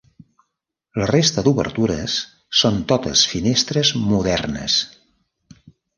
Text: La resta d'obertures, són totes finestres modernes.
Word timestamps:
La 1.01 1.09
resta 1.11 1.43
d'obertures, 1.47 2.17
són 2.61 2.81
totes 2.93 3.25
finestres 3.35 3.93
modernes. 4.07 4.79